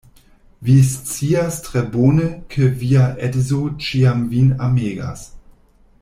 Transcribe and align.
Vi 0.67 0.75
scias 0.91 1.57
tre 1.65 1.83
bone, 1.97 2.25
ke 2.55 2.69
via 2.79 3.05
edzo 3.27 3.61
ĉiam 3.89 4.25
vin 4.35 4.49
amegas. 4.69 5.27